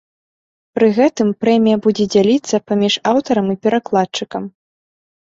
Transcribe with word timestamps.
Пры 0.77 0.87
гэтым 0.97 1.27
прэмія 1.43 1.77
будзе 1.85 2.05
дзяліцца 2.15 2.55
паміж 2.71 2.93
аўтарам 3.11 3.51
і 3.55 3.57
перакладчыкам. 3.67 4.43